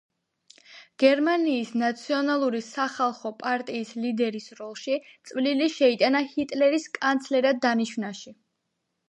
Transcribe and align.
გერმანიის 1.01 1.73
ნაციონალური 1.81 2.61
სახალხო 2.67 3.31
პარტიის 3.43 3.93
ლიდერის 4.07 4.49
როლში 4.63 4.97
წვლილი 5.33 5.69
შეიტანა 5.77 6.25
ჰიტლერის 6.33 6.89
კანცლერად 6.99 7.63
დანიშვნაში. 7.69 8.37